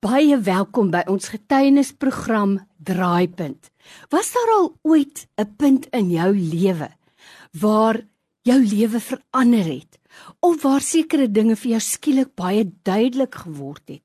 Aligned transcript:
Baie 0.00 0.38
welkom 0.40 0.88
by 0.88 1.02
ons 1.12 1.28
getuienisprogram 1.28 2.54
Draaipunt. 2.88 3.66
Was 4.08 4.30
daar 4.32 4.52
al 4.54 4.68
ooit 4.80 5.26
'n 5.36 5.56
punt 5.60 5.88
in 5.92 6.08
jou 6.08 6.30
lewe 6.32 6.88
waar 7.60 8.00
jou 8.42 8.60
lewe 8.64 9.00
verander 9.00 9.64
het 9.64 9.98
of 10.40 10.62
waar 10.62 10.80
sekere 10.80 11.28
dinge 11.30 11.56
vir 11.56 11.70
jou 11.70 11.80
skielik 11.80 12.34
baie 12.34 12.64
duidelik 12.82 13.34
geword 13.34 13.82
het? 13.88 14.02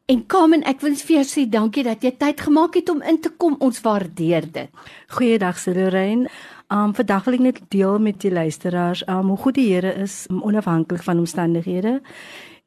En 0.09 0.23
Carmen, 0.25 0.62
ek 0.65 0.79
wil 0.80 0.95
vir 0.97 1.19
jou 1.19 1.23
sê 1.29 1.43
dankie 1.53 1.83
dat 1.85 2.01
jy 2.01 2.15
tyd 2.17 2.39
gemaak 2.41 2.79
het 2.79 2.89
om 2.89 3.03
in 3.05 3.19
te 3.21 3.29
kom. 3.29 3.59
Ons 3.61 3.83
waardeer 3.85 4.47
dit. 4.48 4.79
Goeiedag, 5.12 5.61
Lorraine. 5.69 6.31
Um 6.73 6.95
vandag 6.97 7.27
wil 7.27 7.37
ek 7.37 7.43
net 7.45 7.59
deel 7.69 7.98
met 8.01 8.17
die 8.25 8.33
luisteraars 8.33 9.03
um 9.05 9.29
hoe 9.29 9.36
goed 9.42 9.59
die 9.61 9.67
Here 9.69 9.92
is, 10.01 10.23
um, 10.31 10.41
onafhanklik 10.48 11.05
van 11.05 11.20
omstandighede. 11.20 11.98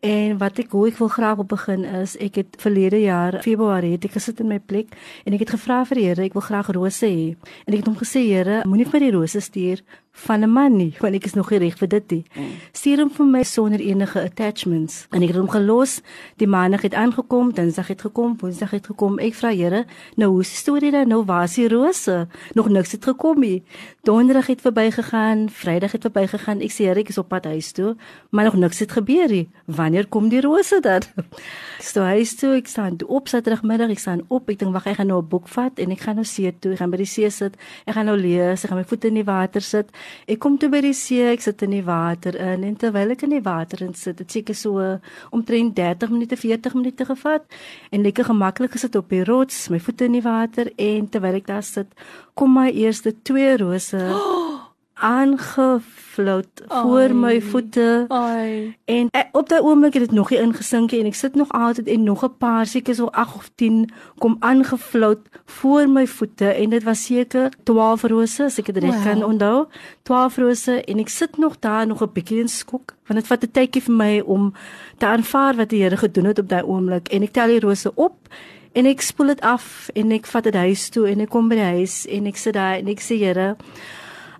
En 0.05 0.37
wat 0.37 0.61
ek 0.61 0.69
hoe 0.69 0.87
ek 0.91 1.01
wil 1.01 1.09
graag 1.15 1.41
op 1.41 1.49
begin 1.49 1.81
is, 2.03 2.13
ek 2.21 2.37
het 2.43 2.61
verlede 2.61 3.01
jaar 3.01 3.39
Februarie 3.41 3.95
het 3.97 4.05
ek 4.05 4.19
gesit 4.19 4.41
in 4.41 4.49
my 4.49 4.59
plek 4.61 4.93
en 5.25 5.33
ek 5.33 5.47
het 5.47 5.55
gevra 5.57 5.81
vir 5.89 5.97
die 5.97 6.05
Here, 6.11 6.29
ek 6.29 6.37
wil 6.37 6.45
graag 6.45 6.69
rose 6.77 7.09
hê. 7.09 7.33
En 7.65 7.73
ek 7.73 7.81
het 7.81 7.89
hom 7.89 7.97
gesê, 7.97 8.21
Here, 8.29 8.61
moenie 8.69 8.85
vir 8.85 8.99
my 8.99 9.03
die 9.07 9.13
rose 9.17 9.41
stuur 9.41 9.81
van 10.11 10.39
'n 10.43 10.51
man 10.51 10.75
nie, 10.75 10.93
want 10.99 11.15
ek 11.15 11.25
is 11.25 11.33
nog 11.33 11.49
reg 11.49 11.77
vir 11.77 11.87
dit 11.87 12.11
nie. 12.11 12.25
Mm. 12.35 12.43
Stuur 12.71 12.97
hom 12.97 13.09
vir 13.09 13.25
my 13.25 13.43
sonder 13.43 13.79
enige 13.79 14.21
attachments. 14.21 15.07
En 15.09 15.21
ek 15.21 15.27
het 15.27 15.37
hom 15.37 15.49
gelos. 15.49 16.01
Die 16.37 16.47
maandag 16.47 16.81
het 16.81 16.93
aangekom, 16.93 17.53
dinsdag 17.53 17.87
het 17.87 18.01
gekom, 18.01 18.37
woensdag 18.37 18.71
het 18.71 18.85
gekom. 18.85 19.19
Ek 19.19 19.33
vra 19.33 19.51
Here, 19.51 19.85
nou 20.15 20.31
hoe 20.31 20.41
is 20.41 20.49
die 20.49 20.57
storie 20.57 20.91
dan? 20.91 21.07
Nou 21.07 21.23
waar 21.25 21.43
is 21.43 21.53
die 21.53 21.67
rose? 21.67 22.27
Nog 22.53 22.69
niks 22.69 22.91
het 22.91 23.03
gekom 23.03 23.39
nie. 23.39 23.63
Donderdag 24.03 24.47
het 24.47 24.61
verbygegaan, 24.61 25.49
Vrydag 25.49 25.91
het 25.91 26.01
verbygegaan. 26.01 26.61
Ek 26.61 26.71
sê 26.71 26.85
Here, 26.85 26.99
ek 26.99 27.09
is 27.09 27.17
op 27.17 27.27
pad 27.27 27.45
huis 27.45 27.71
toe, 27.71 27.95
maar 28.29 28.43
nog 28.43 28.55
niks 28.55 28.79
het 28.79 28.91
gebeur 28.91 29.29
nie. 29.29 29.49
Wanneer 29.65 30.07
kom 30.07 30.29
die 30.29 30.41
rose 30.41 30.79
dan? 30.79 31.01
Ek 31.81 31.87
sê 31.87 31.99
huis 31.99 32.35
toe, 32.35 32.55
ek 32.55 32.67
staan 32.67 32.97
op 33.07 33.27
Saterdagmiddag, 33.27 33.89
ek 33.89 33.99
staan 33.99 34.21
op. 34.29 34.49
Ek 34.49 34.59
dink 34.59 34.73
wag, 34.73 34.85
ek 34.85 34.99
gaan 34.99 35.07
nou 35.07 35.21
'n 35.21 35.27
boek 35.27 35.47
vat 35.47 35.79
en 35.79 35.91
ek 35.91 35.99
gaan 36.05 36.15
nou 36.15 36.25
see 36.25 36.51
toe. 36.59 36.73
Ek 36.73 36.77
gaan 36.77 36.91
by 36.91 36.97
die 36.97 37.09
see 37.09 37.29
sit. 37.29 37.57
Ek 37.87 37.95
gaan 37.95 38.05
nou 38.05 38.17
lees, 38.17 38.63
ek 38.63 38.69
gaan 38.69 38.77
my 38.77 38.85
voete 38.85 39.07
in 39.07 39.17
die 39.17 39.25
water 39.25 39.61
sit. 39.61 39.89
Ek 40.27 40.39
kom 40.43 40.57
toe 40.59 40.69
by 40.71 40.81
die 40.85 40.93
see, 40.97 41.23
ek 41.31 41.43
sit 41.45 41.61
in 41.65 41.75
die 41.75 41.83
water 41.85 42.35
in 42.35 42.65
en 42.67 42.77
terwyl 42.79 43.15
ek 43.15 43.25
in 43.27 43.35
die 43.35 43.43
water 43.45 43.83
in 43.85 43.93
sit, 43.97 44.19
het 44.21 44.31
seker 44.31 44.57
so 44.57 44.85
omtrent 45.31 45.75
30 45.77 46.13
minute, 46.13 46.37
40 46.37 46.77
minute 46.77 47.05
gevat 47.05 47.45
en 47.91 48.05
lekker 48.05 48.29
gemaklik 48.31 48.75
gesit 48.77 48.95
op 48.99 49.09
die 49.09 49.23
rots, 49.27 49.67
my 49.69 49.79
voete 49.79 50.07
in 50.09 50.19
die 50.19 50.25
water 50.25 50.71
en 50.77 51.09
terwyl 51.11 51.39
ek 51.41 51.49
daar 51.49 51.65
sit, 51.65 51.91
kom 52.35 52.53
my 52.55 52.69
eerste 52.71 53.15
twee 53.23 53.57
rose 53.61 53.99
aangevloot 55.01 56.61
voor 56.67 57.15
my 57.15 57.41
voete. 57.41 58.05
Ai. 58.07 58.77
En 58.85 59.07
ek, 59.11 59.29
op 59.31 59.49
daai 59.49 59.61
oomblik 59.61 59.93
het 59.93 60.03
dit 60.03 60.11
nog 60.11 60.29
nie 60.29 60.39
ingesink 60.39 60.93
en 60.93 61.09
ek 61.09 61.17
sit 61.17 61.35
nog 61.35 61.49
altyd 61.57 61.87
en 61.87 62.03
nog 62.03 62.23
'n 62.23 62.37
paar 62.37 62.65
seker 62.65 62.95
so 62.95 63.05
8 63.05 63.35
of 63.35 63.49
10 63.55 63.89
kom 64.17 64.35
aangevloot 64.39 65.19
voor 65.45 65.89
my 65.89 66.07
voete 66.07 66.45
en 66.45 66.69
dit 66.69 66.83
was 66.83 67.05
seker 67.05 67.49
12 67.63 68.03
rose 68.03 68.43
as 68.43 68.59
ek 68.59 68.73
dit 68.73 68.77
reg 68.77 68.93
wow. 68.93 69.03
kan 69.03 69.23
onthou. 69.23 69.65
12 70.03 70.37
rose 70.37 70.83
en 70.83 70.99
ek 70.99 71.09
sit 71.09 71.37
nog 71.37 71.59
daar 71.59 71.87
nog 71.87 72.01
'n 72.01 72.13
bietjie 72.13 72.39
in 72.39 72.49
skok 72.49 72.95
want 73.07 73.19
dit 73.19 73.27
vat 73.27 73.43
'n 73.43 73.51
tydjie 73.51 73.81
vir 73.81 73.95
my 73.95 74.19
om 74.19 74.53
te 74.97 75.05
aanvaar 75.05 75.55
wat 75.55 75.69
die 75.69 75.81
Here 75.81 75.97
gedoen 75.97 76.25
het 76.25 76.39
op 76.39 76.49
daai 76.49 76.63
oomblik 76.63 77.07
en 77.07 77.23
ek 77.23 77.31
tel 77.31 77.47
die 77.47 77.59
rose 77.59 77.91
op 77.95 78.15
en 78.71 78.85
ek 78.85 79.01
spoel 79.01 79.25
dit 79.25 79.41
af 79.41 79.89
en 79.93 80.11
ek 80.11 80.25
vat 80.25 80.43
dit 80.43 80.55
huis 80.55 80.89
toe 80.89 81.07
en 81.09 81.19
ek 81.19 81.29
kom 81.29 81.49
by 81.49 81.55
die 81.55 81.71
huis 81.79 82.05
en 82.07 82.25
ek 82.25 82.37
sit 82.37 82.53
daar 82.53 82.77
en 82.77 82.87
ek 82.87 83.03
sê 83.03 83.17
Here 83.17 83.55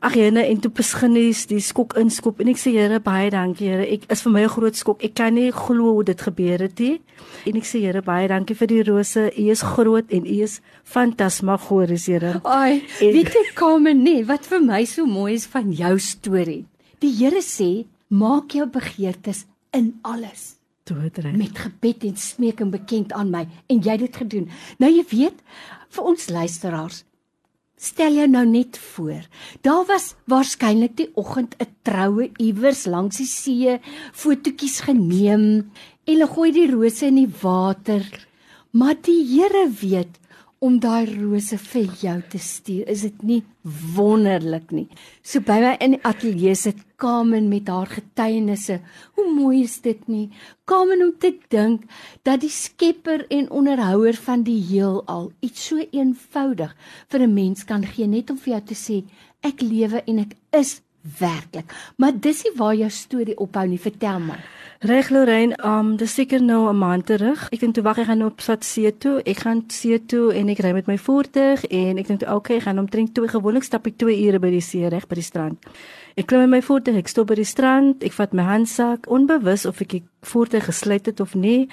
Ag 0.01 0.16
jene 0.17 0.41
en 0.50 0.57
toe 0.57 0.72
begin 0.73 1.13
is 1.19 1.44
die 1.45 1.59
skok 1.62 1.94
inskop 2.01 2.39
en 2.41 2.50
ek 2.50 2.57
sê 2.57 2.72
Here 2.73 2.97
baie 3.06 3.28
dankie 3.29 3.67
Here. 3.69 3.84
Ek 3.85 4.07
is 4.09 4.23
vir 4.25 4.31
my 4.34 4.41
'n 4.41 4.50
groot 4.50 4.75
skok. 4.75 5.03
Ek 5.03 5.13
kan 5.13 5.35
nie 5.35 5.51
glo 5.51 5.94
hoe 5.94 6.03
dit 6.03 6.17
gebeur 6.17 6.57
het 6.57 6.79
nie. 6.79 7.01
En 7.45 7.56
ek 7.56 7.63
sê 7.69 7.81
Here 7.85 8.01
baie 8.01 8.28
dankie 8.28 8.56
vir 8.56 8.67
die 8.67 8.81
rose. 8.81 9.29
U 9.29 9.50
is 9.51 9.62
groot 9.62 10.09
en 10.09 10.25
u 10.25 10.41
is 10.41 10.59
fantasmagories 10.84 12.07
Here. 12.07 12.41
Ai, 12.44 12.81
en, 13.00 13.13
weet 13.13 13.29
jy 13.29 13.53
kom 13.53 13.84
nie 13.84 14.23
wat 14.25 14.47
vir 14.47 14.59
my 14.59 14.85
so 14.85 15.06
mooi 15.06 15.34
is 15.34 15.45
van 15.45 15.72
jou 15.72 16.00
storie. 16.00 16.66
Die 17.00 17.13
Here 17.13 17.41
sê 17.41 17.85
maak 18.09 18.50
jou 18.57 18.66
begeertes 18.66 19.45
in 19.72 20.00
alles 20.01 20.57
doodreg 20.83 21.38
met 21.38 21.57
gebed 21.57 22.03
en 22.03 22.18
smeking 22.18 22.72
bekend 22.72 23.13
aan 23.13 23.29
my 23.29 23.45
en 23.69 23.79
jy 23.79 23.91
het 23.91 24.00
dit 24.00 24.18
gedoen. 24.18 24.50
Nou 24.79 24.89
jy 24.89 25.06
weet 25.12 25.38
vir 25.89 26.03
ons 26.03 26.29
luisteraars 26.29 27.03
Stel 27.81 28.14
jou 28.19 28.28
nou 28.30 28.44
net 28.46 28.78
voor. 28.78 29.25
Daar 29.66 29.88
was 29.90 30.12
waarskynlik 30.30 30.94
die 31.00 31.09
oggend 31.18 31.56
'n 31.58 31.69
troue 31.81 32.30
iewers 32.38 32.86
langs 32.86 33.18
die 33.18 33.25
see, 33.25 33.80
fotootjies 34.14 34.80
geneem 34.86 35.46
en 35.50 35.72
hulle 36.06 36.28
gooi 36.28 36.52
die 36.52 36.69
rose 36.69 37.06
in 37.06 37.16
die 37.16 37.34
water. 37.42 38.06
Maar 38.72 38.96
die 39.02 39.25
Here 39.25 39.66
weet 39.81 40.20
om 40.61 40.77
daai 40.77 41.09
rose 41.09 41.57
vir 41.57 41.88
jou 42.03 42.17
te 42.29 42.38
stuur. 42.38 42.85
Is 42.89 43.01
dit 43.07 43.23
nie 43.25 43.39
wonderlik 43.95 44.69
nie? 44.72 44.88
So 45.25 45.41
by 45.41 45.57
my 45.63 45.72
in 45.81 45.95
die 45.95 46.03
ateljee 46.05 46.55
sit 46.55 46.83
Kamen 47.01 47.47
met 47.49 47.66
haar 47.66 47.89
getuienisse. 47.89 48.75
Hoe 49.17 49.25
mooi 49.33 49.63
is 49.63 49.79
dit 49.81 50.03
nie? 50.05 50.27
Kamen 50.69 51.01
om 51.01 51.16
te 51.17 51.31
dink 51.50 51.88
dat 52.21 52.44
die 52.44 52.51
skepper 52.53 53.25
en 53.33 53.50
onderhouer 53.50 54.19
van 54.27 54.44
die 54.45 54.59
heelal 54.61 55.31
iets 55.41 55.66
so 55.71 55.81
eenvoudig 55.81 56.75
vir 57.09 57.25
'n 57.25 57.33
mens 57.33 57.66
kan 57.66 57.83
gee 57.83 58.07
net 58.07 58.29
om 58.29 58.38
vir 58.38 58.53
jou 58.53 58.61
te 58.61 58.77
sê 58.77 59.03
ek 59.41 59.61
lewe 59.61 60.03
en 60.05 60.19
ek 60.19 60.38
is 60.53 60.81
werklik. 61.19 61.73
Maar 61.97 62.19
dis 62.19 62.44
nie 62.44 62.53
waar 62.56 62.75
jou 62.75 62.89
storie 62.89 63.38
ophou 63.38 63.67
nie. 63.67 63.79
Vertel 63.79 64.19
my. 64.19 64.38
Reg 64.81 65.12
Lorraine, 65.13 65.53
um 65.62 65.95
dis 65.97 66.13
seker 66.13 66.41
nou 66.41 66.69
'n 66.69 66.78
maand 66.78 67.06
terug. 67.06 67.47
Ek 67.51 67.59
dink 67.59 67.73
toe 67.73 67.84
wag 67.84 67.97
ek 67.97 68.06
gaan 68.06 68.25
op 68.25 68.41
see 68.59 68.97
toe. 68.97 69.22
Ek 69.25 69.38
gaan 69.38 69.63
see 69.67 70.06
toe 70.06 70.34
en 70.34 70.50
ek 70.50 70.59
ry 70.59 70.72
met 70.73 70.88
my 70.88 70.97
voertuig 70.97 71.66
en 71.66 71.97
ek 71.97 72.07
dink 72.07 72.19
toe 72.19 72.35
okay, 72.35 72.56
ek 72.56 72.63
gaan 72.63 72.79
omtrent 72.79 73.13
twee 73.13 73.28
gewoonlik 73.28 73.63
stap 73.63 73.85
ek 73.85 73.97
2 73.97 74.28
ure 74.28 74.39
by 74.39 74.50
die 74.50 74.62
see 74.62 74.88
reg 74.88 75.07
by 75.07 75.16
die 75.16 75.23
strand. 75.23 75.57
Ek 76.17 76.25
klim 76.25 76.41
in 76.41 76.50
my 76.50 76.62
voertuig, 76.62 76.97
ek 76.97 77.07
stop 77.07 77.28
by 77.28 77.35
die 77.35 77.44
strand, 77.44 78.03
ek 78.03 78.12
vat 78.12 78.33
my 78.33 78.44
handsak, 78.44 79.07
onbewus 79.07 79.66
of 79.66 79.81
ek 79.81 79.89
die 79.89 80.03
voertuig 80.23 80.66
gesluit 80.66 81.06
het 81.06 81.19
of 81.19 81.35
nie. 81.35 81.69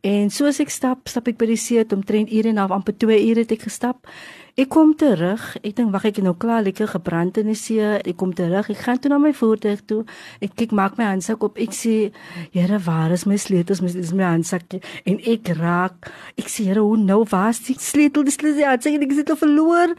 En 0.00 0.30
soos 0.30 0.60
ek 0.60 0.70
stap, 0.70 1.08
stap 1.08 1.28
ek 1.28 1.36
by 1.38 1.46
die 1.46 1.56
see 1.56 1.84
omtrent 1.92 2.32
ure 2.32 2.48
en 2.48 2.56
half 2.56 2.70
amper 2.70 2.96
2 2.96 3.18
ure 3.30 3.40
het 3.40 3.52
ek 3.52 3.62
gestap. 3.62 4.06
Ek 4.52 4.68
kom 4.68 4.90
terug. 5.00 5.40
Ek 5.64 5.72
dink 5.78 5.94
wag 5.94 6.04
ek 6.10 6.18
nou 6.20 6.34
klaar 6.36 6.60
lekker 6.66 6.90
gebrand 6.92 7.38
in 7.40 7.48
die 7.48 7.56
see. 7.56 7.80
Ek 7.80 8.18
kom 8.20 8.34
terug. 8.36 8.66
Ek 8.68 8.82
gaan 8.84 8.98
toe 9.00 9.08
na 9.08 9.16
my 9.22 9.30
voertuig 9.32 9.80
toe. 9.88 10.02
Ek 10.44 10.52
kyk 10.60 10.74
maak 10.76 10.98
my 10.98 11.06
handsak 11.08 11.40
op. 11.46 11.56
Ek 11.56 11.72
sê, 11.72 12.12
"Here, 12.52 12.78
waar 12.78 13.12
is 13.12 13.24
my 13.24 13.36
sleutels? 13.36 13.80
Mis 13.80 13.94
is 13.94 14.12
my 14.12 14.24
handsak." 14.24 14.74
En 15.06 15.18
ek 15.24 15.56
raak. 15.56 16.12
Ek 16.36 16.48
sê, 16.48 16.64
"Here, 16.66 16.80
hoe 16.80 16.98
nou 16.98 17.24
die 17.24 17.74
sleutel? 17.78 18.24
Die 18.24 18.30
sleutel 18.30 18.70
het 18.70 18.82
sy 18.82 18.94
ek 18.94 19.12
sit 19.12 19.30
al 19.30 19.36
verloor." 19.36 19.94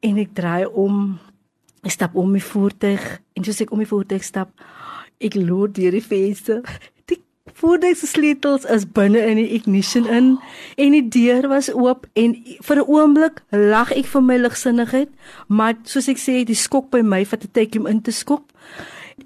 En 0.00 0.18
ek 0.18 0.34
draai 0.34 0.66
om. 0.66 1.18
Ek 1.84 1.90
stap 1.90 2.14
om 2.14 2.30
my 2.30 2.40
voertuig 2.40 3.20
en 3.34 3.44
soos 3.44 3.60
ek 3.60 3.72
om 3.72 3.78
my 3.78 3.86
voertuig 3.86 4.24
stap, 4.24 4.50
ek 5.20 5.34
loer 5.34 5.68
deur 5.72 5.90
die 5.90 6.02
venster 6.02 6.62
voertuig 7.60 7.96
se 7.96 8.06
sleutels 8.08 8.64
is 8.72 8.86
binne 8.96 9.20
in 9.30 9.36
die 9.36 9.50
ignition 9.56 10.06
in 10.08 10.30
en 10.80 10.96
die 10.96 11.04
deur 11.12 11.48
was 11.52 11.68
oop 11.72 12.06
en 12.14 12.34
vir 12.66 12.76
'n 12.76 12.88
oomblik 12.88 13.42
lag 13.50 13.92
ek 13.92 14.06
vir 14.06 14.22
my 14.22 14.36
ligsinnigheid 14.36 15.10
maar 15.48 15.74
soos 15.84 16.08
ek 16.08 16.18
sê 16.18 16.44
die 16.44 16.56
skok 16.56 16.90
by 16.90 17.02
my 17.02 17.24
vat 17.24 17.44
'n 17.44 17.52
tydjie 17.52 17.80
om 17.80 17.86
in 17.86 18.02
te 18.02 18.12
skop. 18.12 18.52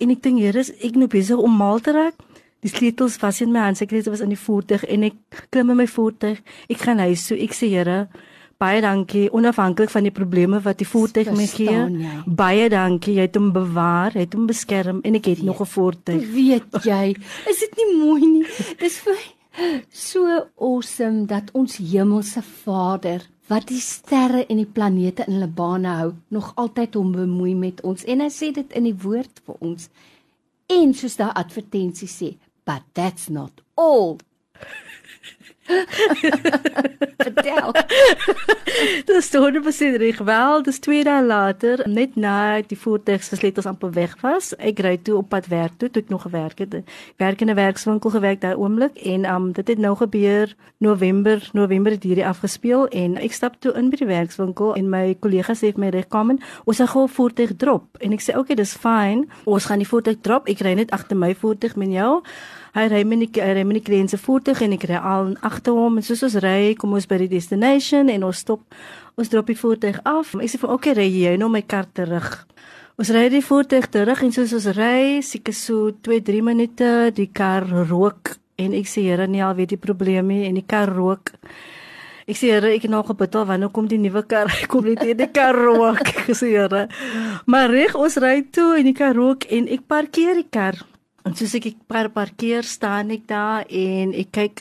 En 0.01 0.11
ek 0.11 0.23
dink 0.23 0.39
hier 0.39 0.57
is 0.57 0.73
ek 0.83 0.97
nou 0.97 1.07
besig 1.07 1.39
om 1.39 1.57
mal 1.57 1.81
te 1.81 1.93
raak? 1.93 2.15
Die 2.65 2.71
sleutels 2.71 3.21
was 3.21 3.41
in 3.41 3.53
my 3.53 3.61
hand 3.61 3.79
dit 3.79 4.07
was 4.07 4.21
in 4.21 4.29
die 4.29 4.45
voertuig 4.47 4.85
en 4.85 5.03
ek 5.03 5.15
klim 5.51 5.71
in 5.71 5.77
my 5.77 5.87
voertuig 5.87 6.41
ek 6.69 6.79
gaan 6.79 6.99
huis 6.99 7.27
toe. 7.27 7.39
Ek 7.39 7.53
sê 7.53 7.69
Here 7.69 8.09
baie 8.65 8.81
dankie 8.85 9.29
onafhanklik 9.33 9.93
van 9.93 10.09
die 10.09 10.15
probleme 10.15 10.61
wat 10.65 10.81
die 10.81 10.89
voertuig 10.89 11.31
my 11.37 11.47
gee. 11.51 11.79
Baie 12.27 12.69
dankie, 12.73 13.19
jy 13.19 13.29
het 13.29 13.39
hom 13.39 13.53
bewaar, 13.55 14.17
jy 14.17 14.27
het 14.27 14.37
hom 14.39 14.49
beskerm 14.51 15.03
en 15.05 15.21
ek 15.21 15.31
het 15.33 15.43
weet, 15.43 15.47
nog 15.47 15.61
'n 15.61 15.73
voertuig. 15.77 16.27
Weet 16.33 16.85
jy, 16.85 17.17
is 17.51 17.59
dit 17.65 17.77
nie 17.77 17.91
mooi 17.99 18.23
nie? 18.27 18.47
Dis 18.79 18.99
vir 19.05 19.19
so 19.91 20.49
awesome 20.59 21.27
dat 21.27 21.51
ons 21.53 21.77
hemelse 21.77 22.43
Vader 22.43 23.23
wat 23.49 23.69
die 23.69 23.81
sterre 23.81 24.47
en 24.49 24.57
die 24.57 24.67
planete 24.67 25.27
in 25.27 25.37
hulle 25.37 25.49
bane 25.49 25.89
hou, 25.99 26.13
nog 26.29 26.53
altyd 26.57 26.95
hom 26.95 27.13
bemoei 27.13 27.55
met 27.55 27.83
ons 27.85 28.05
en 28.05 28.21
hy 28.21 28.31
sê 28.33 28.53
dit 28.53 28.73
in 28.73 28.89
die 28.89 28.97
woord 29.05 29.43
vir 29.45 29.57
ons. 29.61 29.89
En 30.73 30.95
soos 30.95 31.17
daai 31.17 31.35
advertensie 31.35 32.09
sê, 32.09 32.37
but 32.65 32.83
that's 32.95 33.29
not 33.29 33.61
all. 33.77 34.17
Vertel. 37.17 37.73
dis 39.09 39.31
100% 39.33 39.97
reg. 39.97 40.19
Wel, 40.19 40.63
dis 40.63 40.79
2 40.79 41.05
dae 41.05 41.25
later, 41.25 41.83
net 41.89 42.17
na 42.21 42.61
die 42.61 42.79
voertuig 42.79 43.25
se 43.25 43.37
sleutels 43.37 43.67
amper 43.67 43.93
weg 43.97 44.17
was. 44.21 44.53
Ek 44.59 44.83
ry 44.85 44.97
toe 45.03 45.17
op 45.23 45.31
pad 45.33 45.49
werk 45.53 45.79
toe, 45.81 45.91
toe 45.91 46.03
ek 46.05 46.13
nog 46.13 46.27
gewerk 46.27 46.61
het. 46.61 46.75
Ek 46.83 46.85
werk 47.23 47.41
in 47.41 47.51
'n 47.51 47.57
werkswinkel 47.57 48.11
gewerk 48.11 48.41
daai 48.41 48.57
oomblik 48.57 48.97
en 49.05 49.25
um 49.25 49.53
dit 49.53 49.69
het 49.69 49.79
nou 49.79 49.97
gebeur 49.97 50.55
November, 50.79 51.49
November 51.53 51.93
het 51.93 52.03
hierdie 52.03 52.27
afgespeel 52.27 52.89
en 52.89 53.17
ek 53.17 53.33
stap 53.33 53.61
toe 53.61 53.73
in 53.73 53.91
by 53.91 53.97
die 53.97 54.07
werkswinkel 54.07 54.75
en 54.75 54.91
my 54.91 55.17
kollega 55.21 55.55
sê 55.55 55.73
vir 55.73 55.81
my 55.81 55.89
reg 55.89 56.09
kom 56.09 56.31
en 56.31 56.41
ons 56.65 56.77
gaan 56.77 56.89
gou 56.89 57.09
voertuig 57.09 57.57
drop 57.57 57.97
en 58.01 58.13
ek 58.13 58.21
sê 58.21 58.37
okay, 58.37 58.57
dis 58.57 58.75
fyn. 58.75 59.29
Ons 59.45 59.65
gaan 59.65 59.79
die 59.79 59.89
voertuig 59.89 60.21
drop. 60.21 60.49
Ek 60.49 60.61
ry 60.61 60.75
net 60.75 60.91
agter 60.91 61.17
my 61.17 61.35
voertuig 61.35 61.77
met 61.77 61.91
jou. 61.91 62.23
Hy 62.75 62.89
ry 62.91 63.05
met 63.07 63.21
die 63.23 63.43
ry 63.55 63.63
met 63.63 63.79
die 63.79 63.85
kliënt 63.87 64.11
se 64.11 64.19
voertuig 64.19 64.65
en 64.67 64.73
ek 64.75 64.89
ry 64.91 64.99
al 64.99 65.37
agter 65.47 65.77
hom 65.79 66.01
en 66.01 66.03
soos 66.03 66.25
ons 66.27 66.41
ry, 66.43 66.75
kom 66.75 66.97
ons 66.99 67.07
by 67.07 67.21
die 67.23 67.31
destination 67.31 68.09
en 68.11 68.25
ons 68.27 68.41
stop. 68.43 68.65
Ons 69.15 69.31
drop 69.31 69.47
die 69.47 69.59
voertuig 69.59 70.01
af. 70.03 70.33
Ek 70.43 70.51
sê 70.51 70.59
vir 70.59 70.73
okay, 70.75 70.95
ry 70.99 71.07
jy 71.07 71.37
nou 71.39 71.47
my 71.53 71.63
kar 71.63 71.87
terug. 71.95 72.41
Ons 72.99 73.13
ry 73.15 73.29
die 73.31 73.45
voertuig 73.47 73.87
terug 73.95 74.25
en 74.27 74.35
soos 74.35 74.57
ons 74.59 74.67
ry, 74.75 75.21
seker 75.23 75.55
so 75.55 75.93
2-3 76.07 76.43
minute, 76.47 76.91
die 77.15 77.31
kar 77.31 77.67
rook 77.91 78.35
en 78.59 78.75
ek 78.75 78.91
sê 78.91 79.03
Here, 79.07 79.27
nie 79.31 79.43
al 79.43 79.57
weet 79.59 79.75
die 79.75 79.81
probleem 79.81 80.31
nie 80.31 80.45
en 80.49 80.59
die 80.59 80.67
kar 80.67 80.91
rook. 80.95 81.31
Ek 82.27 82.39
sê 82.39 82.53
Here, 82.53 82.71
ek 82.75 82.87
het 82.87 82.91
nog 82.91 83.07
gebetel 83.11 83.47
wanneer 83.49 83.71
kom 83.75 83.87
die 83.91 83.99
nuwe 84.03 84.25
kar? 84.27 84.51
Kom 84.71 84.87
net 84.87 85.03
hier 85.07 85.19
die 85.19 85.31
kar 85.31 85.59
rook. 85.59 86.03
Ek 86.25 86.33
sê 86.39 86.51
Here. 86.55 86.87
Maar 87.47 87.71
reg, 87.71 87.95
ons 87.99 88.19
ry 88.23 88.41
toe 88.51 88.73
en 88.79 88.91
die 88.91 88.97
kar 88.97 89.15
rook 89.19 89.47
en 89.53 89.71
ek 89.71 89.87
parkeer 89.91 90.39
die 90.39 90.51
kar. 90.51 90.79
En 91.25 91.33
soos 91.37 91.55
ek 91.57 91.71
per 91.89 92.11
parkeer 92.13 92.67
staan 92.69 93.13
ek 93.15 93.25
daar 93.31 93.65
en 93.73 94.13
ek 94.13 94.33
kyk 94.37 94.61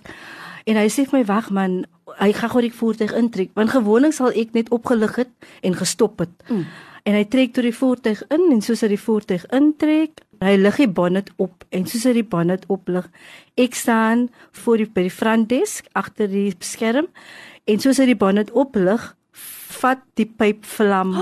en 0.69 0.79
hy 0.79 0.87
sê 0.87 1.03
vir 1.03 1.19
my 1.19 1.25
wag 1.27 1.49
man, 1.51 1.81
hy 2.21 2.29
gaan 2.37 2.51
gou 2.53 2.61
die 2.63 2.71
voertuig 2.71 3.11
intrek 3.19 3.51
want 3.59 3.73
gewoonlik 3.73 4.15
sal 4.15 4.31
ek 4.31 4.55
net 4.55 4.71
opgelig 4.75 5.17
het 5.19 5.31
en 5.61 5.75
gestop 5.75 6.23
het. 6.23 6.33
Mm. 6.47 6.65
En 7.03 7.17
hy 7.19 7.23
trek 7.27 7.51
toe 7.51 7.65
die 7.65 7.75
voertuig 7.75 8.21
in 8.31 8.45
en 8.55 8.61
soos 8.63 8.83
hy 8.85 8.93
die 8.93 9.01
voertuig 9.01 9.43
intrek, 9.51 10.23
hy 10.43 10.55
lig 10.55 10.79
die 10.79 10.87
bonnet 10.87 11.33
op 11.43 11.65
en 11.75 11.83
soos 11.89 12.07
hy 12.07 12.15
die 12.21 12.27
bonnet 12.27 12.63
oplig, 12.71 13.09
ek 13.59 13.75
staan 13.75 14.29
voor 14.63 14.85
die 14.85 14.87
by 14.87 15.07
die 15.09 15.15
front 15.17 15.49
desk 15.51 15.89
agter 15.99 16.31
die 16.31 16.53
skerm 16.63 17.11
en 17.67 17.83
soos 17.83 17.99
hy 17.99 18.07
die 18.13 18.19
bonnet 18.19 18.55
oplig, 18.55 19.03
vat 19.83 20.03
die 20.19 20.29
pyp 20.29 20.63
vlam. 20.77 21.17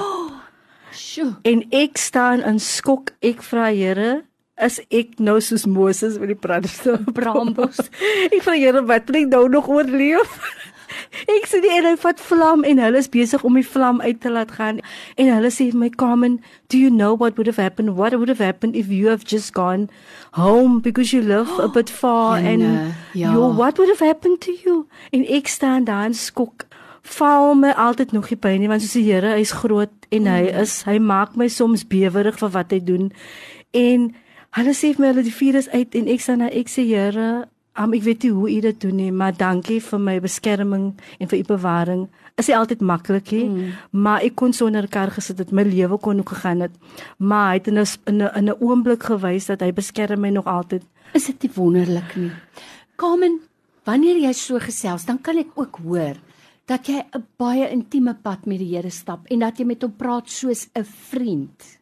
Oh, 0.91 1.37
en 1.47 1.61
ek 1.71 1.95
staan 1.95 2.41
in 2.43 2.57
skok, 2.59 3.13
ek 3.23 3.39
vra 3.47 3.69
Here 3.71 4.25
is 4.61 4.79
ek 4.93 5.17
nou 5.19 5.39
soos 5.43 5.65
Moses 5.69 6.17
met 6.21 6.31
die 6.33 6.39
brandste 6.39 6.97
brambos. 7.15 7.79
ek 8.33 8.41
vra 8.45 8.57
Here 8.57 8.83
wat 8.85 9.09
moet 9.09 9.23
ek 9.23 9.31
nou 9.31 9.47
nog 9.51 9.69
oorleef? 9.71 10.37
ek 11.35 11.47
sien 11.49 11.63
die 11.63 11.71
ene 11.71 11.93
vat 11.99 12.19
vlam 12.21 12.65
en 12.67 12.81
hulle 12.83 12.99
is 12.99 13.09
besig 13.11 13.43
om 13.47 13.57
die 13.59 13.65
vlam 13.65 14.01
uit 14.03 14.19
te 14.23 14.31
laat 14.31 14.51
gaan 14.57 14.81
en 15.15 15.31
hulle 15.31 15.51
sê 15.53 15.69
my 15.73 15.89
Carmen, 15.89 16.39
do 16.69 16.77
you 16.77 16.91
know 16.91 17.13
what 17.17 17.37
would 17.37 17.47
have 17.47 17.61
happened? 17.61 17.95
What 17.97 18.15
would 18.17 18.29
have 18.29 18.43
happened 18.43 18.75
if 18.75 18.91
you 18.91 19.07
have 19.09 19.23
just 19.25 19.53
gone 19.53 19.89
home 20.37 20.79
because 20.81 21.13
you 21.15 21.21
live 21.21 21.51
a 21.59 21.69
bit 21.69 21.89
far 21.89 22.39
Jene, 22.41 22.51
and 22.51 22.95
ja. 23.13 23.31
you 23.31 23.47
what 23.61 23.77
would 23.77 23.89
have 23.89 24.03
happened 24.03 24.41
to 24.41 24.55
you? 24.65 24.85
En 25.11 25.25
ek 25.25 25.47
staan 25.47 25.87
daar 25.89 26.09
en 26.09 26.17
skok 26.17 26.67
val 27.01 27.55
my 27.57 27.71
altyd 27.71 28.11
nog 28.11 28.27
die 28.29 28.37
pyn 28.37 28.59
nie 28.61 28.69
want 28.69 28.83
soos 28.83 28.93
die 28.93 29.07
Here 29.09 29.33
hy's 29.33 29.53
groot 29.63 29.93
en 30.13 30.27
hy 30.29 30.41
mm. 30.47 30.59
is 30.61 30.81
hy 30.85 30.99
maak 31.01 31.37
my 31.39 31.47
soms 31.49 31.85
bewerig 31.87 32.37
vir 32.41 32.51
wat 32.53 32.75
hy 32.75 32.81
doen 32.85 33.09
en 33.77 34.11
Hulle 34.51 34.73
sê 34.75 34.91
vir 34.91 34.99
my 34.99 35.09
hulle 35.13 35.23
die 35.23 35.31
virus 35.31 35.69
uit 35.71 35.95
en 35.95 36.07
ek 36.11 36.23
sê 36.23 36.33
nou 36.35 36.49
ek 36.51 36.67
sê 36.67 36.83
Here, 36.83 37.27
um, 37.79 37.93
ek 37.95 38.03
weet 38.03 38.25
nie 38.25 38.31
hoe 38.35 38.49
u 38.51 38.57
dit 38.65 38.81
doen 38.83 38.97
nie, 38.99 39.11
maar 39.15 39.35
dankie 39.37 39.79
vir 39.79 40.01
my 40.03 40.17
beskerming 40.19 40.89
en 41.19 41.29
vir 41.31 41.39
u 41.39 41.45
bewaring. 41.53 42.01
Is 42.35 42.49
nie 42.51 42.57
altyd 42.57 42.83
maklik 42.83 43.31
nie, 43.31 43.45
mm. 43.47 43.77
maar 44.03 44.25
ek 44.27 44.35
kon 44.39 44.51
sonder 44.55 44.89
kar 44.91 45.13
gesit 45.15 45.39
het, 45.39 45.53
my 45.55 45.63
lewe 45.67 45.99
kon 46.03 46.19
ook 46.19 46.33
gegaan 46.35 46.65
het. 46.65 46.75
Maar 47.17 47.47
hy 47.47 47.61
het 47.61 47.71
in 47.71 47.79
'n 47.79 48.21
in 48.39 48.49
'n 48.49 48.59
oomblik 48.59 49.03
gewys 49.03 49.47
dat 49.47 49.61
hy 49.61 49.71
beskerm 49.71 50.19
my 50.19 50.29
nog 50.29 50.45
altyd. 50.45 50.83
Is 51.13 51.25
dit 51.25 51.43
nie 51.43 51.51
wonderlik 51.55 52.15
nie? 52.15 52.31
Carmen, 52.95 53.39
wanneer 53.85 54.17
jy 54.17 54.33
so 54.33 54.59
gesels, 54.59 55.05
dan 55.05 55.21
kan 55.21 55.37
ek 55.37 55.55
ook 55.55 55.79
hoor 55.83 56.15
dat 56.65 56.87
jy 56.87 57.03
'n 57.15 57.23
baie 57.37 57.69
intieme 57.69 58.13
pad 58.13 58.45
met 58.45 58.59
die 58.59 58.75
Here 58.75 58.89
stap 58.89 59.27
en 59.27 59.39
dat 59.39 59.57
jy 59.57 59.65
met 59.65 59.81
hom 59.81 59.95
praat 59.95 60.29
soos 60.29 60.67
'n 60.75 60.83
vriend. 60.83 61.79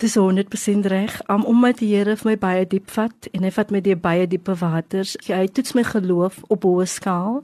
Dis 0.00 0.16
100% 0.16 0.86
reg. 0.88 1.20
Um, 1.28 1.44
omdat 1.44 1.78
die 1.82 1.90
Here 1.92 2.14
vir 2.16 2.30
my 2.30 2.36
baie 2.40 2.64
diep 2.64 2.88
vat 2.94 3.26
en 3.36 3.44
hy 3.44 3.50
vat 3.52 3.72
my 3.74 3.82
deur 3.84 3.98
baie 4.00 4.24
diepe 4.30 4.54
waters. 4.56 5.12
Hy 5.26 5.42
toets 5.52 5.74
my 5.76 5.84
geloof 5.84 6.38
op 6.48 6.64
hoë 6.64 6.86
skaal. 6.88 7.42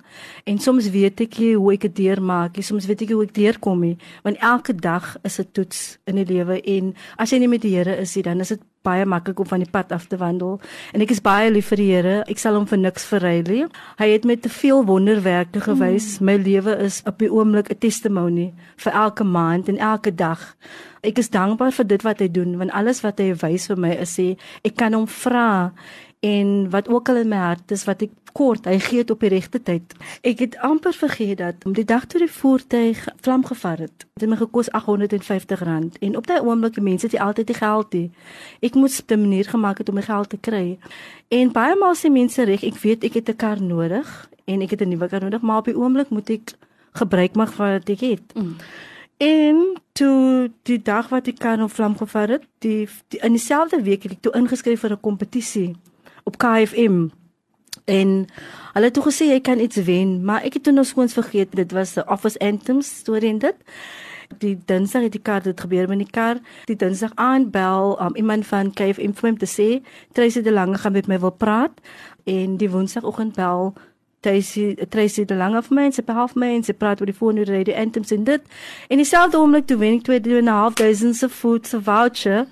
En 0.49 0.61
soms 0.65 0.89
weet 0.95 1.21
ek 1.27 1.37
nie 1.43 1.51
hoe 1.53 1.75
ek 1.75 1.85
dit 1.91 1.99
deurmaak 1.99 2.57
nie. 2.57 2.65
Soms 2.65 2.89
weet 2.89 3.05
ek 3.05 3.13
hoe 3.13 3.27
ek 3.27 3.35
deurkom 3.37 3.85
nie. 3.85 3.99
Want 4.25 4.41
elke 4.41 4.73
dag 4.73 5.19
is 5.29 5.37
'n 5.39 5.53
toets 5.53 5.99
in 6.07 6.17
die 6.17 6.25
lewe 6.25 6.57
en 6.65 6.95
as 7.19 7.31
jy 7.31 7.39
nie 7.45 7.53
met 7.53 7.61
die 7.61 7.77
Here 7.77 7.97
is 8.01 8.17
nie, 8.17 8.23
dan 8.23 8.41
is 8.41 8.49
dit 8.49 8.63
baie 8.87 9.07
maklik 9.09 9.43
om 9.43 9.49
van 9.51 9.65
die 9.65 9.71
pad 9.71 9.93
af 9.93 10.07
te 10.11 10.19
wandel. 10.21 10.61
En 10.95 11.05
ek 11.05 11.13
is 11.17 11.23
baie 11.25 11.51
lief 11.51 11.73
vir 11.75 11.83
die 11.83 11.91
Here. 11.91 12.17
Ek 12.31 12.41
sal 12.43 12.57
hom 12.59 12.67
vir 12.71 12.79
niks 12.79 13.07
verruil 13.11 13.47
nie. 13.51 13.67
Hy 14.01 14.09
het 14.13 14.27
met 14.29 14.43
te 14.47 14.53
veel 14.53 14.85
wonderwerke 14.87 15.63
gewys. 15.67 16.17
Mm. 16.21 16.31
My 16.31 16.37
lewe 16.43 16.79
is 16.87 17.03
op 17.07 17.19
die 17.23 17.31
oomblik 17.33 17.71
'n 17.71 17.79
testimonie 17.83 18.53
vir 18.77 18.93
elke 18.93 19.25
maand 19.25 19.69
en 19.69 19.79
elke 19.79 20.15
dag 20.15 20.55
ek 21.07 21.21
is 21.23 21.31
dankbaar 21.31 21.75
vir 21.77 21.87
dit 21.87 22.03
wat 22.07 22.23
hy 22.23 22.29
doen 22.33 22.57
want 22.59 22.75
alles 22.75 23.03
wat 23.05 23.21
hy 23.23 23.31
wys 23.43 23.69
vir 23.71 23.81
my 23.85 23.93
is 24.05 24.17
sê 24.19 24.35
ek 24.67 24.77
kan 24.81 24.97
hom 24.97 25.07
vra 25.07 25.73
en 26.27 26.71
wat 26.71 26.89
ook 26.89 27.09
al 27.09 27.23
in 27.23 27.29
my 27.29 27.41
hart 27.49 27.71
is 27.71 27.85
wat 27.89 28.03
ek 28.07 28.15
kort 28.37 28.67
hy 28.69 28.77
gee 28.85 29.01
dit 29.01 29.11
op 29.11 29.23
die 29.25 29.31
regte 29.33 29.61
tyd. 29.63 29.95
Ek 30.27 30.43
het 30.45 30.57
amper 30.65 30.95
vergeet 30.97 31.39
dat 31.41 31.65
om 31.69 31.73
die 31.77 31.87
dag 31.89 32.05
toe 32.11 32.21
die 32.21 32.33
voertuig 32.33 33.01
vlam 33.25 33.45
gevaar 33.49 33.87
het 33.87 34.05
dit 34.05 34.25
het 34.25 34.31
my 34.33 34.39
gekos 34.41 34.71
850 34.77 35.65
rand 35.69 35.99
en 36.05 36.17
op 36.21 36.29
daai 36.29 36.41
oomblik 36.45 36.81
mense 36.81 37.09
het 37.09 37.17
jy 37.17 37.23
altyd 37.25 37.51
die 37.53 37.59
geld 37.59 37.97
hê 37.97 38.05
ek 38.69 38.79
moes 38.81 39.01
'n 39.07 39.21
manier 39.21 39.49
gemaak 39.49 39.79
het 39.79 39.89
om 39.89 39.95
my 39.95 40.03
geld 40.03 40.29
te 40.29 40.39
kry. 40.41 40.79
En 41.29 41.53
baie 41.53 41.77
maal 41.77 41.95
sê 41.95 42.11
mense 42.11 42.43
reg 42.45 42.65
ek 42.65 42.77
weet 42.85 43.05
ek 43.05 43.15
het 43.15 43.29
'n 43.29 43.37
kar 43.37 43.63
nodig 43.63 44.31
en 44.47 44.63
ek 44.63 44.71
het 44.71 44.83
'n 44.83 44.89
nuwe 44.89 45.09
kar 45.09 45.21
nodig 45.21 45.43
maar 45.43 45.59
op 45.59 45.65
die 45.65 45.79
oomblik 45.79 46.09
moet 46.11 46.31
ek 46.31 46.55
gebruik 46.93 47.35
maak 47.35 47.53
van 47.53 47.73
wat 47.73 47.89
ek 47.89 48.01
het. 48.01 48.35
Mm. 48.35 48.57
En 49.17 49.77
toe 49.93 50.51
die 50.63 50.83
dag 50.83 51.09
wat 51.09 51.25
die 51.25 51.35
kan 51.35 51.63
op 51.63 51.73
vlam 51.73 51.97
gevaar 51.97 52.29
het, 52.29 52.45
die, 52.59 52.89
die 53.09 53.21
in 53.21 53.33
dieselfde 53.33 53.83
week 53.83 54.03
het 54.03 54.13
ek 54.13 54.21
toe 54.21 54.33
ingeskryf 54.33 54.81
vir 54.81 54.93
'n 54.93 55.01
kompetisie 55.01 55.77
op 56.27 56.39
KFM. 56.43 57.07
En 57.87 58.09
hulle 58.73 58.89
het 58.89 58.95
toe 58.95 59.05
gesê 59.07 59.29
jy 59.31 59.41
kan 59.41 59.63
iets 59.63 59.79
wen, 59.87 60.19
maar 60.25 60.43
ek 60.43 60.59
het 60.59 60.67
toe 60.67 60.75
nog 60.75 60.87
skoons 60.87 61.15
vergeet 61.15 61.55
dit 61.55 61.73
was 61.73 61.95
'n 61.95 62.09
Office 62.11 62.39
Anthems 62.39 62.89
storie 62.97 63.29
in 63.29 63.39
dit. 63.39 63.55
Die 64.39 64.59
dinsdag 64.65 65.03
het 65.03 65.13
die 65.13 65.23
kar 65.23 65.43
dit 65.43 65.61
gebeur 65.61 65.89
met 65.89 65.99
die 65.99 66.11
kar. 66.11 66.37
Die 66.65 66.77
dinsdag 66.77 67.11
aan 67.15 67.51
bel 67.51 68.01
um, 68.03 68.17
iemand 68.17 68.47
van 68.47 68.73
KFM 68.73 69.13
vir 69.13 69.33
my 69.33 69.37
te 69.37 69.47
sê, 69.47 69.87
"Tracy 70.13 70.43
de 70.43 70.53
Lange 70.53 70.79
gaan 70.79 70.93
met 70.93 71.07
my 71.07 71.19
wil 71.21 71.31
praat." 71.31 71.73
En 72.25 72.57
die 72.57 72.71
woensdagoggend 72.71 73.35
bel 73.35 73.75
Tracy 74.21 74.75
Tracy 74.89 75.25
de 75.25 75.35
Lange 75.35 75.63
vir 75.63 75.75
my 75.75 75.85
en 75.85 75.93
sy 75.93 76.03
behalf 76.03 76.35
my 76.35 76.49
en 76.57 76.65
sy 76.67 76.73
praat 76.73 77.01
oor 77.01 77.07
die 77.07 77.15
foon 77.15 77.39
oor 77.39 77.65
die 77.65 77.77
anthems 77.77 78.11
en 78.11 78.25
dit. 78.25 78.43
En 78.89 78.97
dieselfde 78.97 79.39
oomblik 79.39 79.67
toe 79.67 79.79
wen 79.79 80.01
ek 80.01 80.09
2.500 80.09 81.15
se 81.15 81.29
food 81.29 81.67
se 81.67 81.81
voucher. 81.81 82.47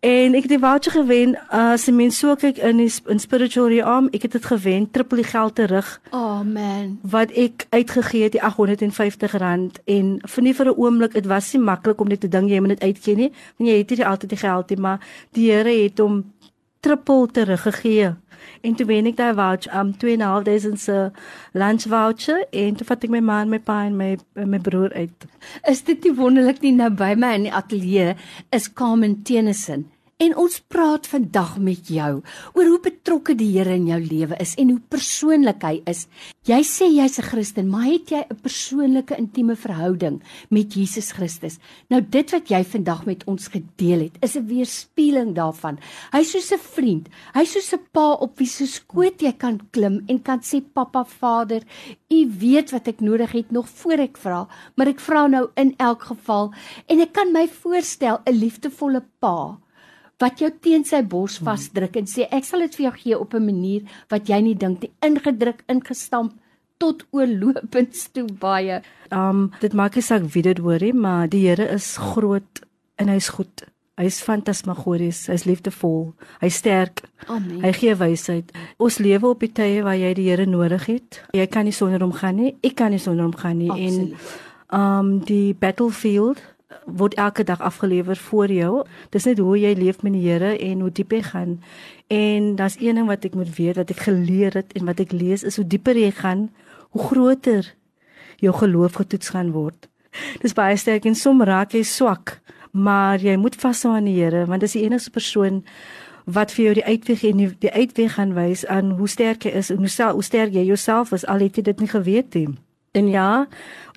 En 0.00 0.34
ek 0.34 0.46
het 0.46 0.52
die 0.52 0.60
voucher 0.62 0.92
gewen 0.94 1.34
as 1.50 1.88
uh, 1.88 1.94
mens 1.94 2.18
so 2.18 2.34
kyk 2.38 2.60
in 2.62 2.78
die 2.82 2.90
in 3.10 3.18
spiritual 3.18 3.68
realm, 3.72 4.08
ek 4.14 4.28
het 4.28 4.36
dit 4.38 4.46
gewen 4.46 4.90
triple 4.90 5.22
die 5.22 5.26
geld 5.26 5.54
terug. 5.58 6.00
Oh 6.14 6.40
man. 6.46 6.98
Wat 7.02 7.34
ek 7.34 7.66
uitgegee 7.70 8.28
het 8.28 8.36
die 8.36 8.42
850 8.42 9.36
rand 9.42 9.80
en 9.84 10.16
vir 10.22 10.42
nie 10.42 10.54
vir 10.54 10.70
'n 10.70 10.78
oomblik, 10.78 11.12
dit 11.12 11.26
was 11.26 11.52
nie 11.52 11.62
maklik 11.62 12.00
om 12.00 12.08
net 12.08 12.20
te 12.20 12.28
dink 12.28 12.50
jy 12.50 12.60
moet 12.60 12.78
dit 12.78 12.82
uitgee 12.82 13.16
nie, 13.16 13.32
want 13.58 13.70
jy 13.70 13.76
het 13.78 13.90
nie 13.90 14.06
altyd 14.06 14.30
die 14.30 14.42
geld 14.44 14.70
nie, 14.70 14.80
maar 14.80 15.00
die 15.32 15.50
Here 15.50 15.82
het 15.82 15.98
hom 15.98 16.24
triple 16.80 17.28
teruggegee. 17.32 18.14
En 18.62 18.74
toe 18.74 18.86
wen 18.86 19.06
ek 19.10 19.18
daai 19.18 19.34
voucher 19.34 19.74
um 19.74 19.92
2.500 20.04 20.78
se 20.78 20.96
lunch 21.52 21.86
voucher 21.90 22.46
en 22.50 22.78
toe 22.78 22.86
vat 22.86 23.04
ek 23.04 23.14
my 23.14 23.20
ma 23.20 23.40
en 23.42 23.52
my 23.52 23.58
pa 23.58 23.82
en 23.86 23.96
my 23.98 24.14
my 24.46 24.60
broer 24.62 24.94
uit. 24.94 25.28
Is 25.70 25.84
dit 25.86 26.04
nie 26.06 26.14
wonderlik 26.14 26.62
nie 26.62 26.74
nou 26.78 26.90
by 26.90 27.14
my 27.18 27.34
in 27.38 27.48
die 27.48 27.54
ateljee 27.54 28.14
is 28.54 28.70
Carmen 28.72 29.22
Tenison 29.22 29.88
En 30.18 30.32
ons 30.34 30.54
praat 30.66 31.06
vandag 31.06 31.50
met 31.62 31.90
jou 31.94 32.08
oor 32.58 32.66
hoe 32.66 32.78
betrokke 32.82 33.36
die 33.38 33.52
Here 33.52 33.76
in 33.78 33.84
jou 33.86 33.98
lewe 34.02 34.34
is 34.42 34.56
en 34.58 34.72
hoe 34.72 34.80
persoonlik 34.90 35.62
hy 35.62 35.76
is. 35.86 36.08
Jy 36.48 36.58
sê 36.66 36.88
jy's 36.90 37.20
'n 37.20 37.28
Christen, 37.28 37.68
maar 37.70 37.86
het 37.86 38.10
jy 38.10 38.24
'n 38.26 38.40
persoonlike 38.42 39.14
intieme 39.14 39.54
verhouding 39.54 40.20
met 40.50 40.74
Jesus 40.74 41.12
Christus? 41.12 41.58
Nou 41.88 42.00
dit 42.00 42.30
wat 42.32 42.50
jy 42.50 42.64
vandag 42.64 43.06
met 43.06 43.22
ons 43.26 43.46
gedeel 43.46 44.00
het, 44.00 44.18
is 44.20 44.34
'n 44.34 44.46
weerspieëling 44.46 45.34
daarvan. 45.34 45.78
Hy's 46.10 46.32
soos 46.32 46.52
'n 46.52 46.58
vriend. 46.58 47.08
Hy's 47.34 47.52
soos 47.52 47.72
'n 47.74 47.86
pa 47.92 48.12
op 48.14 48.38
wie 48.38 48.46
se 48.48 48.66
skoot 48.66 49.20
jy 49.22 49.32
kan 49.38 49.60
klim 49.70 50.02
en 50.08 50.22
kan 50.22 50.40
sê 50.40 50.60
pappa, 50.60 51.04
Vader, 51.04 51.62
U 52.10 52.30
weet 52.40 52.72
wat 52.72 52.88
ek 52.88 53.00
nodig 53.00 53.32
het 53.32 53.52
nog 53.52 53.68
voor 53.68 54.00
ek 54.00 54.16
vra, 54.16 54.48
maar 54.74 54.88
ek 54.88 55.00
vra 55.00 55.26
nou 55.28 55.50
in 55.56 55.74
elk 55.78 56.02
geval 56.02 56.52
en 56.88 57.00
ek 57.00 57.12
kan 57.12 57.32
my 57.32 57.46
voorstel 57.46 58.18
'n 58.26 58.32
liefdevolle 58.32 59.04
pa 59.20 59.58
wat 60.18 60.42
jou 60.42 60.50
teen 60.50 60.84
sy 60.84 61.02
bors 61.02 61.38
hmm. 61.38 61.46
vasdruk 61.46 61.96
en 61.96 62.06
sê 62.10 62.26
ek 62.30 62.44
sal 62.44 62.60
dit 62.66 62.74
vir 62.78 62.88
jou 62.88 62.94
gee 63.02 63.18
op 63.18 63.34
'n 63.34 63.44
manier 63.44 63.82
wat 64.10 64.28
jy 64.28 64.40
nie 64.42 64.54
dink 64.54 64.82
nie 64.82 64.92
ingedruk 65.02 65.64
ingestamp 65.68 66.34
tot 66.78 67.04
oorlopends 67.10 68.08
toe 68.14 68.26
baie. 68.40 68.82
Um 69.10 69.50
dit 69.60 69.74
maak 69.74 69.96
nie 69.98 70.04
saak 70.06 70.28
wie 70.34 70.42
dit 70.42 70.58
hoor 70.62 70.80
nie, 70.80 70.92
maar 70.92 71.28
die 71.28 71.46
Here 71.48 71.66
is 71.74 71.96
groot 71.96 72.62
en 72.96 73.08
hy's 73.08 73.28
goed. 73.34 73.66
Hy's 73.98 74.20
fantasmagories, 74.22 75.24
hy's 75.26 75.44
liefdevol, 75.44 76.12
hy's 76.40 76.60
sterk. 76.62 77.02
Amen. 77.26 77.64
Hy 77.64 77.72
gee 77.74 77.96
wysheid. 77.98 78.52
Ons 78.78 79.00
lewe 79.02 79.32
op 79.32 79.40
die 79.42 79.50
tye 79.50 79.82
waar 79.82 79.98
jy 79.98 80.12
die 80.14 80.28
Here 80.30 80.46
nodig 80.46 80.86
het. 80.86 81.22
Jy 81.34 81.46
kan 81.50 81.66
nie 81.66 81.74
sonder 81.74 82.04
hom 82.06 82.14
gaan 82.14 82.38
nie. 82.38 82.54
Ek 82.62 82.76
kan 82.78 82.94
nie 82.94 83.02
sonder 83.02 83.26
hom 83.26 83.34
gaan 83.34 83.58
nie 83.58 83.70
Absoluut. 83.70 84.14
en 84.70 84.78
um 84.78 85.10
die 85.26 85.56
battlefield 85.58 86.42
word 86.84 87.14
elke 87.14 87.44
dag 87.44 87.60
afgelewer 87.60 88.16
voor 88.16 88.52
jou. 88.52 88.72
Dis 89.10 89.24
net 89.24 89.38
hoe 89.38 89.56
jy 89.58 89.72
leef 89.76 90.02
met 90.02 90.12
die 90.12 90.24
Here 90.24 90.56
en 90.58 90.80
hoe 90.84 90.90
diep 90.92 91.12
jy 91.12 91.22
gaan. 91.22 91.58
En 92.06 92.54
daar's 92.56 92.76
een 92.80 92.94
ding 93.00 93.06
wat 93.08 93.24
ek 93.24 93.34
moet 93.34 93.54
weet 93.56 93.76
wat 93.80 93.90
ek 93.90 94.04
geleer 94.08 94.56
het 94.60 94.72
en 94.76 94.84
wat 94.88 95.00
ek 95.00 95.12
lees 95.12 95.44
is 95.48 95.56
hoe 95.56 95.66
dieper 95.66 95.96
jy 95.96 96.10
gaan, 96.10 96.48
hoe 96.90 97.02
groter 97.02 97.74
jou 98.36 98.52
geloof 98.54 99.00
getoets 99.00 99.32
gaan 99.34 99.52
word. 99.52 99.88
Dis 100.42 100.56
baie 100.56 100.76
sterk 100.76 101.06
en 101.08 101.16
som 101.16 101.42
raak 101.42 101.72
jy 101.76 101.82
swak, 101.82 102.38
maar 102.72 103.20
jy 103.20 103.36
moet 103.36 103.56
vashou 103.56 103.94
aan 103.96 104.08
die 104.08 104.18
Here 104.20 104.46
want 104.46 104.60
dis 104.60 104.76
die 104.76 104.84
enigste 104.84 105.10
persoon 105.10 105.64
wat 106.28 106.52
vir 106.52 106.64
jou 106.64 106.74
die 106.76 106.84
uitweg 106.84 107.24
en 107.24 107.40
die, 107.40 107.50
die 107.64 107.72
uitweg 107.72 108.14
gaan 108.18 108.34
wys 108.36 108.66
aan 108.68 108.92
hoe 108.98 109.08
sterk 109.08 109.48
jy 109.48 109.54
is 109.56 109.70
en 109.72 109.80
hoe, 109.80 110.12
hoe 110.12 110.24
sterk 110.24 110.52
jy 110.52 110.66
jouself 110.68 111.12
is 111.16 111.24
al 111.24 111.40
het 111.40 111.56
jy 111.56 111.64
dit 111.70 111.80
nie 111.80 111.88
geweet 111.88 112.34
nie. 112.34 112.48
En 112.96 113.08
ja, 113.12 113.46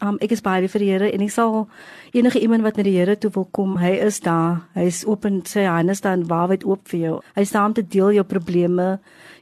um, 0.03 0.17
ek 0.19 0.33
is 0.35 0.43
baie 0.43 0.67
vir 0.67 0.83
die 0.83 0.89
Here 0.91 1.09
en 1.15 1.23
ek 1.23 1.31
sal 1.31 1.61
enige 2.11 2.41
iemand 2.43 2.65
wat 2.65 2.77
na 2.77 2.83
die 2.83 2.97
Here 2.97 3.15
toe 3.15 3.31
wil 3.33 3.47
kom, 3.55 3.77
hy 3.79 3.93
is 4.03 4.19
daar. 4.25 4.65
Hy 4.75 4.87
is 4.89 5.01
oop 5.07 5.25
en 5.29 5.39
sy 5.47 5.63
hande 5.63 5.95
staan 5.95 6.25
waarwyd 6.27 6.65
oop 6.67 6.91
vir 6.91 6.99
jou. 6.99 7.15
Hy 7.37 7.45
staan 7.47 7.71
om 7.71 7.77
te 7.77 7.85
deel 7.87 8.17
jou 8.19 8.25
probleme, 8.27 8.87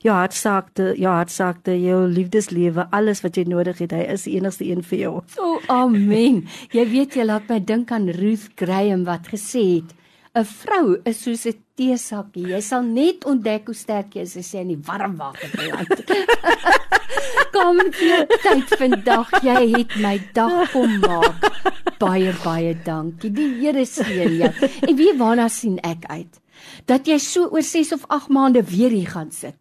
jou 0.06 0.14
hartsakte, 0.14 0.94
jou 1.02 1.12
hartsakte, 1.12 1.74
jou 1.82 2.04
liefdeslewe, 2.08 2.86
alles 2.96 3.24
wat 3.26 3.40
jy 3.42 3.48
nodig 3.50 3.82
het. 3.84 3.96
Hy 3.98 4.06
is 4.14 4.28
die 4.30 4.38
enigste 4.38 4.68
een 4.70 4.86
vir 4.86 5.02
jou. 5.02 5.16
O, 5.40 5.48
oh, 5.48 5.70
amen. 5.74 6.44
Jy 6.76 6.86
weet 6.94 7.18
jy 7.18 7.26
laat 7.26 7.50
my 7.50 7.58
dink 7.60 7.92
aan 7.96 8.12
Ruth 8.20 8.52
Graham 8.60 9.08
wat 9.10 9.34
gesê 9.34 9.66
het 9.80 9.96
'n 10.38 10.46
vrou 10.46 11.02
is 11.10 11.24
soos 11.24 11.46
'n 11.48 11.58
teesakkie. 11.76 12.48
Jy 12.54 12.62
sal 12.62 12.84
net 12.84 13.26
ontdek 13.26 13.66
hoe 13.66 13.76
sterk 13.76 14.14
jy 14.16 14.22
is 14.22 14.38
as 14.38 14.54
jy 14.54 14.62
in 14.62 14.68
die 14.68 14.84
warm 14.86 15.18
water 15.18 15.50
beland. 15.58 15.90
vir 17.78 18.26
tyd 18.44 18.74
vandag. 18.80 19.32
Jy 19.46 19.62
het 19.76 19.96
my 20.02 20.16
dag 20.34 20.72
kom 20.74 21.00
maak. 21.04 21.46
Baie 22.00 22.34
baie 22.44 22.76
dankie. 22.86 23.32
Die 23.32 23.50
Here 23.60 23.86
seën 23.86 24.38
jou. 24.40 24.52
En 24.88 24.96
wie 24.96 25.14
waarna 25.18 25.50
sien 25.50 25.80
ek 25.84 26.08
uit? 26.10 26.40
Dat 26.86 27.08
jy 27.08 27.18
so 27.24 27.50
oor 27.54 27.64
6 27.64 27.94
of 27.96 28.06
8 28.08 28.30
maande 28.30 28.64
weer 28.64 28.92
hier 28.92 29.10
gaan 29.10 29.32
sit. 29.32 29.56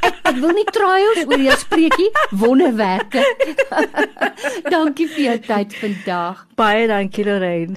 Ek, 0.00 0.16
ek 0.30 0.36
wil 0.40 0.54
nie 0.56 0.64
trials 0.72 1.26
oor 1.26 1.42
jou 1.44 1.56
spreekie 1.60 2.10
wonderwerke. 2.30 3.24
dankie 4.74 5.08
vir 5.10 5.24
jou 5.26 5.38
tyd 5.48 5.76
vandag. 5.80 6.46
Baie 6.56 6.86
dankie 6.88 7.26
Lorraine. 7.26 7.76